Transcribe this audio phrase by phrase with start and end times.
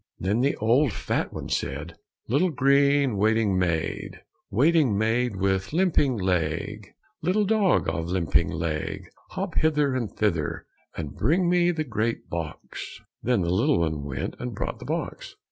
[0.17, 1.93] Then the old fat one said,
[2.27, 8.49] "Little green waiting maid, Waiting maid with the limping leg, Little dog of the limping
[8.49, 10.65] leg, Hop hither and thither,
[10.97, 15.35] And bring me the great box." Then the little one went and brought the box.